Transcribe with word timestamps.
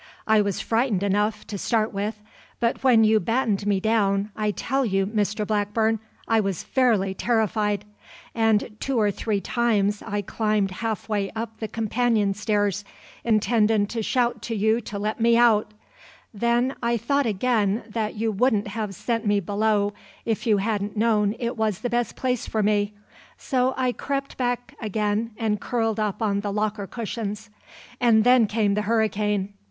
I 0.25 0.41
was 0.41 0.59
frightened 0.61 1.03
enough, 1.03 1.45
to 1.45 1.59
start 1.59 1.93
with, 1.93 2.23
but 2.59 2.83
when 2.83 3.03
you 3.03 3.19
battened 3.19 3.67
me 3.67 3.79
down 3.79 4.31
I 4.35 4.49
tell 4.49 4.83
you, 4.83 5.05
Mr 5.05 5.45
Blackburn, 5.45 5.99
I 6.27 6.39
was 6.39 6.63
fairly 6.63 7.13
terrified, 7.13 7.85
and 8.33 8.75
two 8.79 8.99
or 8.99 9.11
three 9.11 9.39
times 9.39 10.01
I 10.01 10.23
climbed 10.23 10.71
half 10.71 11.07
way 11.07 11.29
up 11.35 11.59
the 11.59 11.67
companion 11.67 12.33
stairs, 12.33 12.83
intendin' 13.23 13.85
to 13.89 14.01
shout 14.01 14.41
to 14.41 14.55
you 14.55 14.81
to 14.85 14.97
let 14.97 15.21
me 15.21 15.37
out; 15.37 15.71
then 16.33 16.75
I 16.81 16.97
thought 16.97 17.27
again 17.27 17.83
that 17.87 18.15
you 18.15 18.31
wouldn't 18.31 18.69
have 18.69 18.95
sent 18.95 19.27
me 19.27 19.39
below 19.39 19.93
if 20.25 20.47
you 20.47 20.57
hadn't 20.57 20.97
known 20.97 21.35
it 21.37 21.57
was 21.57 21.81
the 21.81 21.91
best 21.91 22.15
place 22.15 22.47
for 22.47 22.63
me, 22.63 22.95
so 23.37 23.75
I 23.77 23.91
crept 23.91 24.35
back 24.35 24.73
again 24.81 25.33
and 25.37 25.61
curled 25.61 25.99
up 25.99 26.23
on 26.23 26.39
the 26.39 26.51
locker 26.51 26.87
cushions. 26.87 27.51
And 27.99 28.23
then 28.23 28.47
came 28.47 28.73
the 28.73 28.81
hurricane. 28.89 29.53